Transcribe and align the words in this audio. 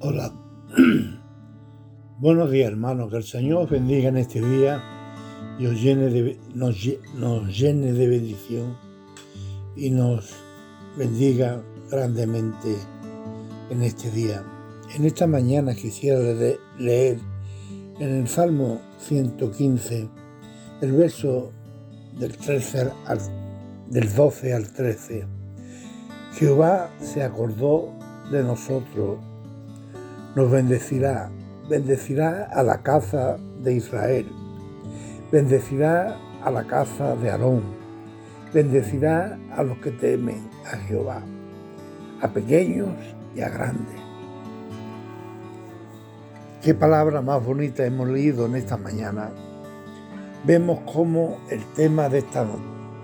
Hola. 0.00 0.32
Buenos 2.20 2.52
días, 2.52 2.70
hermanos. 2.70 3.10
Que 3.10 3.16
el 3.16 3.24
Señor 3.24 3.64
os 3.64 3.70
bendiga 3.70 4.10
en 4.10 4.16
este 4.16 4.40
día 4.40 4.80
y 5.58 5.66
os 5.66 5.74
llene 5.82 6.06
de, 6.08 6.38
nos, 6.54 6.76
nos 7.16 7.58
llene 7.58 7.92
de 7.92 8.06
bendición 8.06 8.76
y 9.74 9.90
nos 9.90 10.36
bendiga 10.96 11.60
grandemente 11.90 12.76
en 13.70 13.82
este 13.82 14.12
día. 14.12 14.44
En 14.94 15.04
esta 15.04 15.26
mañana 15.26 15.74
quisiera 15.74 16.20
leer 16.78 17.18
en 17.98 18.20
el 18.20 18.28
Salmo 18.28 18.80
115 19.00 20.08
el 20.80 20.92
verso 20.92 21.50
del, 22.20 22.36
13 22.36 22.92
al, 23.04 23.18
del 23.90 24.14
12 24.14 24.54
al 24.54 24.72
13. 24.72 25.26
Jehová 26.34 26.88
se 27.00 27.24
acordó 27.24 27.92
de 28.30 28.44
nosotros 28.44 29.18
nos 30.38 30.52
bendecirá, 30.52 31.30
bendecirá 31.68 32.44
a 32.52 32.62
la 32.62 32.80
casa 32.84 33.38
de 33.60 33.74
Israel, 33.74 34.30
bendecirá 35.32 36.16
a 36.44 36.50
la 36.52 36.62
casa 36.64 37.16
de 37.16 37.28
Aarón, 37.28 37.64
bendecirá 38.54 39.36
a 39.56 39.64
los 39.64 39.78
que 39.78 39.90
temen 39.90 40.48
a 40.64 40.76
Jehová, 40.76 41.22
a 42.22 42.28
pequeños 42.28 42.90
y 43.34 43.40
a 43.40 43.48
grandes. 43.48 43.96
Qué 46.62 46.72
palabra 46.72 47.20
más 47.20 47.44
bonita 47.44 47.84
hemos 47.84 48.08
leído 48.08 48.46
en 48.46 48.54
esta 48.54 48.76
mañana. 48.76 49.30
Vemos 50.44 50.78
cómo 50.92 51.38
el 51.50 51.64
tema 51.74 52.08
de 52.08 52.18
esta, 52.18 52.46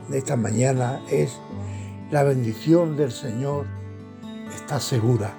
de 0.09 0.19
esta 0.19 0.37
mañana 0.37 1.01
es 1.11 1.37
la 2.12 2.23
bendición 2.23 2.97
del 2.97 3.11
Señor 3.11 3.66
está 4.55 4.78
segura. 4.78 5.34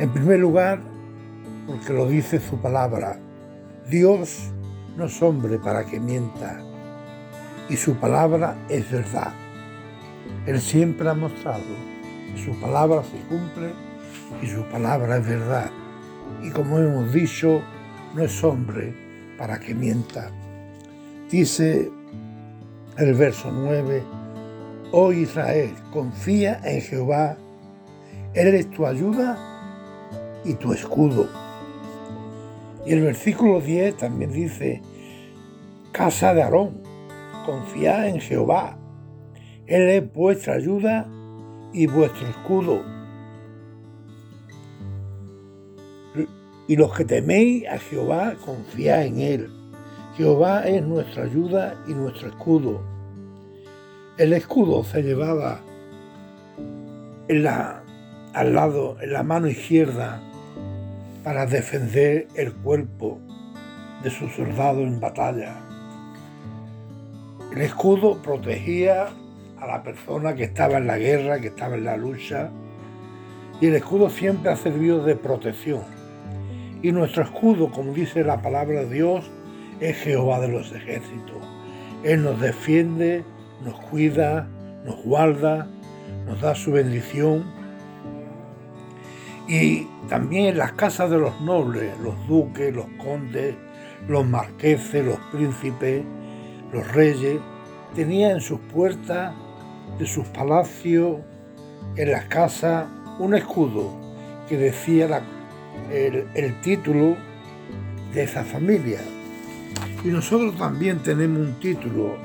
En 0.00 0.08
primer 0.08 0.40
lugar, 0.40 0.80
porque 1.66 1.92
lo 1.92 2.08
dice 2.08 2.40
su 2.40 2.56
palabra, 2.56 3.18
Dios 3.90 4.50
no 4.96 5.04
es 5.04 5.22
hombre 5.22 5.58
para 5.58 5.84
que 5.84 6.00
mienta, 6.00 6.58
y 7.68 7.76
su 7.76 7.94
palabra 7.96 8.56
es 8.70 8.90
verdad. 8.90 9.34
Él 10.46 10.58
siempre 10.58 11.06
ha 11.06 11.12
mostrado 11.12 11.64
que 12.32 12.42
su 12.42 12.58
palabra 12.58 13.02
se 13.02 13.18
cumple 13.28 13.74
y 14.40 14.46
su 14.46 14.62
palabra 14.70 15.18
es 15.18 15.26
verdad. 15.28 15.70
Y 16.42 16.48
como 16.48 16.78
hemos 16.78 17.12
dicho, 17.12 17.60
no 18.14 18.22
es 18.22 18.42
hombre 18.42 18.94
para 19.36 19.60
que 19.60 19.74
mienta. 19.74 20.30
Dice 21.30 21.90
el 22.96 23.12
verso 23.12 23.52
9, 23.52 24.02
Oh 24.92 25.12
Israel, 25.12 25.74
confía 25.92 26.58
en 26.64 26.80
Jehová, 26.80 27.36
Él 28.32 28.54
es 28.54 28.70
tu 28.70 28.86
ayuda 28.86 29.49
y 30.44 30.54
tu 30.54 30.72
escudo. 30.72 31.28
Y 32.86 32.92
el 32.92 33.02
versículo 33.02 33.60
10 33.60 33.96
también 33.98 34.32
dice, 34.32 34.82
casa 35.92 36.34
de 36.34 36.42
Aarón, 36.42 36.82
confiad 37.44 38.08
en 38.08 38.20
Jehová, 38.20 38.78
Él 39.66 39.88
es 39.88 40.12
vuestra 40.12 40.54
ayuda 40.54 41.06
y 41.72 41.86
vuestro 41.86 42.26
escudo. 42.28 42.82
Y 46.66 46.76
los 46.76 46.96
que 46.96 47.04
teméis 47.04 47.66
a 47.66 47.78
Jehová, 47.78 48.34
confiad 48.44 49.06
en 49.06 49.20
Él. 49.20 49.50
Jehová 50.16 50.66
es 50.68 50.82
nuestra 50.82 51.24
ayuda 51.24 51.82
y 51.88 51.94
nuestro 51.94 52.28
escudo. 52.28 52.80
El 54.16 54.32
escudo 54.32 54.84
se 54.84 55.02
llevaba 55.02 55.60
en 57.28 57.42
la, 57.42 57.79
al 58.32 58.54
lado, 58.54 58.96
en 59.00 59.12
la 59.12 59.22
mano 59.22 59.48
izquierda 59.48 60.20
para 61.24 61.46
defender 61.46 62.28
el 62.34 62.52
cuerpo 62.52 63.18
de 64.02 64.10
su 64.10 64.28
soldado 64.28 64.80
en 64.80 65.00
batalla. 65.00 65.56
El 67.52 67.60
escudo 67.62 68.22
protegía 68.22 69.08
a 69.58 69.66
la 69.66 69.82
persona 69.82 70.34
que 70.34 70.44
estaba 70.44 70.78
en 70.78 70.86
la 70.86 70.98
guerra, 70.98 71.40
que 71.40 71.48
estaba 71.48 71.74
en 71.74 71.84
la 71.84 71.96
lucha, 71.96 72.50
y 73.60 73.66
el 73.66 73.74
escudo 73.74 74.08
siempre 74.08 74.50
ha 74.50 74.56
servido 74.56 75.04
de 75.04 75.16
protección. 75.16 75.82
Y 76.82 76.92
nuestro 76.92 77.24
escudo, 77.24 77.70
como 77.70 77.92
dice 77.92 78.24
la 78.24 78.40
palabra 78.40 78.84
de 78.84 78.90
Dios, 78.90 79.30
es 79.80 79.96
Jehová 79.98 80.40
de 80.40 80.48
los 80.48 80.72
ejércitos. 80.72 81.36
Él 82.04 82.22
nos 82.22 82.40
defiende, 82.40 83.24
nos 83.62 83.78
cuida, 83.80 84.48
nos 84.84 85.02
guarda, 85.04 85.66
nos 86.26 86.40
da 86.40 86.54
su 86.54 86.72
bendición 86.72 87.59
y 89.50 89.88
también 90.08 90.56
las 90.56 90.74
casas 90.74 91.10
de 91.10 91.18
los 91.18 91.40
nobles, 91.40 91.98
los 91.98 92.14
duques, 92.28 92.72
los 92.72 92.86
condes, 93.02 93.56
los 94.06 94.24
marqueses, 94.24 95.04
los 95.04 95.18
príncipes, 95.32 96.04
los 96.72 96.86
reyes, 96.92 97.40
tenían 97.96 98.36
en 98.36 98.40
sus 98.40 98.60
puertas 98.60 99.34
de 99.98 100.06
sus 100.06 100.24
palacios, 100.28 101.16
en 101.96 102.12
las 102.12 102.26
casas, 102.26 102.86
un 103.18 103.34
escudo 103.34 103.90
que 104.48 104.56
decía 104.56 105.20
el, 105.90 106.28
el 106.34 106.60
título 106.60 107.16
de 108.14 108.22
esa 108.22 108.44
familia. 108.44 109.00
Y 110.04 110.08
nosotros 110.10 110.56
también 110.58 111.00
tenemos 111.00 111.40
un 111.40 111.54
título, 111.54 112.16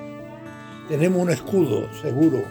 tenemos 0.88 1.24
un 1.24 1.31
escudo 1.31 1.92
seguro. 2.03 2.44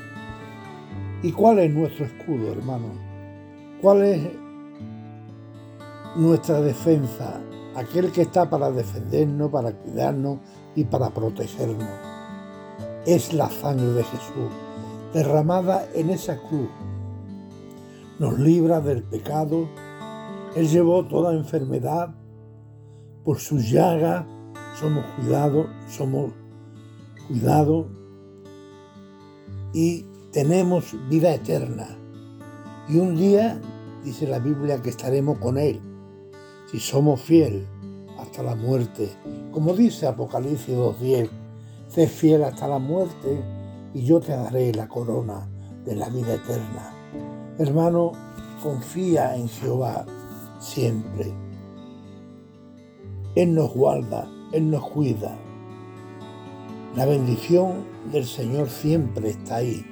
¿Y 1.23 1.31
cuál 1.31 1.61
es 1.61 1.71
nuestro 1.73 2.07
escudo, 2.07 2.51
hermano? 2.51 2.93
¿Cuál 3.81 4.03
es 4.03 4.44
nuestra 6.17 6.61
defensa, 6.61 7.41
aquel 7.75 8.13
que 8.13 8.23
está 8.23 8.49
para 8.49 8.71
defendernos, 8.71 9.51
para 9.51 9.73
cuidarnos 9.73 10.39
y 10.75 10.85
para 10.85 11.11
protegernos. 11.11 11.89
Es 13.05 13.33
la 13.33 13.51
sangre 13.51 13.93
de 13.93 14.05
Jesús, 14.05 14.51
derramada 15.13 15.87
en 15.95 16.11
esa 16.11 16.39
cruz. 16.39 16.69
Nos 18.19 18.39
libra 18.39 18.81
del 18.81 19.03
pecado. 19.03 19.69
Él 20.55 20.69
llevó 20.69 21.05
toda 21.05 21.35
enfermedad. 21.35 22.15
Por 23.25 23.41
su 23.41 23.59
llaga 23.59 24.27
somos 24.79 25.05
cuidados, 25.17 25.67
somos 25.89 26.33
cuidados 27.27 27.87
y 29.73 30.05
tenemos 30.31 30.95
vida 31.09 31.35
eterna. 31.35 31.89
Y 32.89 32.99
un 32.99 33.17
día 33.17 33.61
dice 34.05 34.27
la 34.27 34.39
Biblia 34.39 34.81
que 34.83 34.91
estaremos 34.91 35.39
con 35.39 35.59
Él 35.59 35.81
si 36.75 36.81
somos 36.81 37.21
fiel 37.21 37.65
hasta 38.19 38.43
la 38.43 38.57
muerte. 38.57 39.09
Como 39.53 39.75
dice 39.75 40.09
Apocalipsis 40.09 40.75
2.10, 40.75 41.31
sé 41.87 42.09
fiel 42.09 42.43
hasta 42.43 42.67
la 42.67 42.81
muerte 42.81 43.41
y 43.95 44.03
yo 44.03 44.19
te 44.19 44.33
daré 44.33 44.75
la 44.75 44.89
corona 44.89 45.49
de 45.85 45.95
la 45.95 46.09
vida 46.09 46.35
eterna. 46.35 46.93
Hermano, 47.61 48.11
confía 48.61 49.37
en 49.37 49.49
Jehová 49.49 50.05
siempre. 50.59 51.33
Él 53.37 53.55
nos 53.55 53.73
guarda, 53.73 54.29
Él 54.51 54.69
nos 54.69 54.91
cuida. 54.91 55.39
La 56.97 57.07
bendición 57.07 57.85
del 58.11 58.25
Señor 58.25 58.69
siempre 58.69 59.31
está 59.31 59.57
ahí, 59.57 59.87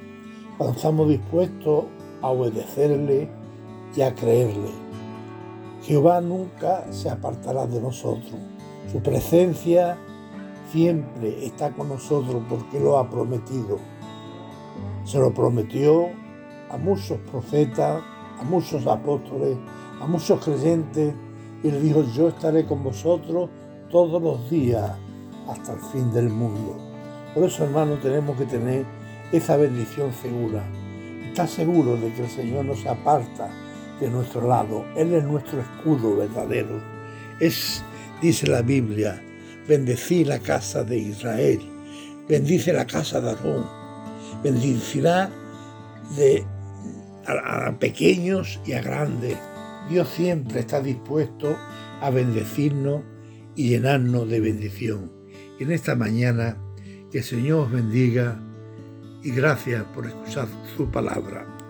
cuando 0.57 0.75
estamos 0.75 1.07
dispuestos 1.07 1.85
a 2.21 2.27
obedecerle 2.27 3.29
y 3.95 4.01
a 4.01 4.13
creerle. 4.13 4.82
Jehová 5.83 6.21
nunca 6.21 6.85
se 6.91 7.09
apartará 7.09 7.67
de 7.67 7.81
nosotros. 7.81 8.33
Su 8.89 8.99
presencia 8.99 9.97
siempre 10.71 11.45
está 11.45 11.71
con 11.71 11.89
nosotros 11.89 12.41
porque 12.49 12.79
lo 12.79 12.97
ha 12.97 13.09
prometido. 13.09 13.79
Se 15.03 15.19
lo 15.19 15.33
prometió 15.33 16.07
a 16.69 16.77
muchos 16.77 17.17
profetas, 17.29 18.01
a 18.39 18.43
muchos 18.43 18.87
apóstoles, 18.87 19.57
a 19.99 20.07
muchos 20.07 20.43
creyentes 20.43 21.13
y 21.63 21.71
le 21.71 21.81
dijo, 21.81 22.03
yo 22.13 22.29
estaré 22.29 22.65
con 22.65 22.81
vosotros 22.81 23.49
todos 23.89 24.21
los 24.21 24.49
días 24.49 24.89
hasta 25.49 25.73
el 25.73 25.79
fin 25.91 26.13
del 26.13 26.29
mundo. 26.29 26.77
Por 27.35 27.43
eso, 27.43 27.65
hermano, 27.65 27.97
tenemos 27.97 28.37
que 28.37 28.45
tener 28.45 28.85
esa 29.33 29.57
bendición 29.57 30.13
segura. 30.13 30.63
Está 31.27 31.45
seguro 31.45 31.97
de 31.97 32.13
que 32.13 32.21
el 32.21 32.29
Señor 32.29 32.63
no 32.63 32.73
se 32.73 32.87
aparta 32.87 33.49
de 33.99 34.09
nuestro 34.09 34.47
lado. 34.47 34.85
Él 34.95 35.13
es 35.13 35.23
nuestro 35.23 35.61
escudo 35.61 36.17
verdadero. 36.17 36.81
Es, 37.39 37.83
dice 38.21 38.47
la 38.47 38.61
Biblia, 38.61 39.21
bendecí 39.67 40.23
la 40.23 40.39
casa 40.39 40.83
de 40.83 40.97
Israel, 40.97 41.61
bendice 42.27 42.73
la 42.73 42.85
casa 42.85 43.21
de 43.21 43.29
Aarón, 43.29 43.65
bendicirá 44.43 45.29
de, 46.17 46.45
a, 47.25 47.77
pequeños 47.79 48.59
y 48.65 48.73
a 48.73 48.81
grandes. 48.81 49.37
Dios 49.89 50.09
siempre 50.09 50.61
está 50.61 50.81
dispuesto 50.81 51.57
a 52.01 52.09
bendecirnos 52.09 53.01
y 53.55 53.69
llenarnos 53.69 54.29
de 54.29 54.39
bendición. 54.39 55.11
Y 55.59 55.63
en 55.63 55.71
esta 55.71 55.95
mañana, 55.95 56.57
que 57.11 57.19
el 57.19 57.23
Señor 57.23 57.65
os 57.65 57.71
bendiga 57.71 58.39
y 59.23 59.31
gracias 59.31 59.83
por 59.95 60.07
escuchar 60.07 60.47
su 60.75 60.89
palabra. 60.89 61.62